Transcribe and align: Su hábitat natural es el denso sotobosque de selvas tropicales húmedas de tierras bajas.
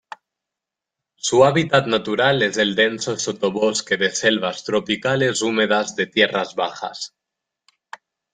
Su 1.17 1.45
hábitat 1.45 1.85
natural 1.85 2.41
es 2.41 2.57
el 2.57 2.73
denso 2.73 3.19
sotobosque 3.19 3.97
de 3.97 4.09
selvas 4.09 4.63
tropicales 4.63 5.43
húmedas 5.43 5.95
de 5.95 6.07
tierras 6.07 6.55
bajas. 6.55 7.13